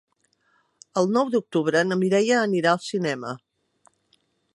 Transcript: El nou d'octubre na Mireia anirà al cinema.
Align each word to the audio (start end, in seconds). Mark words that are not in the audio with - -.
El 1.01 1.09
nou 1.17 1.29
d'octubre 1.35 1.83
na 1.89 1.97
Mireia 2.05 2.39
anirà 2.45 2.73
al 2.77 2.81
cinema. 2.87 3.35